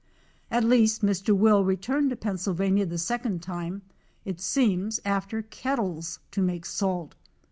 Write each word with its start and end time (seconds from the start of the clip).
At 0.49 0.63
least 0.63 1.03
Mr. 1.05 1.37
Will 1.37 1.63
returned 1.63 2.09
to 2.09 2.15
Pennsylvania 2.15 2.87
the 2.87 2.97
second 2.97 3.43
time, 3.43 3.83
it 4.25 4.41
seems 4.41 4.99
after 5.05 5.43
kettles 5.43 6.17
to 6.31 6.41
make 6.41 6.65
salt. 6.65 7.13